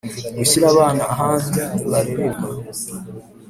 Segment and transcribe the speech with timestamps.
[0.37, 2.47] gushyira abana ahandi barererwa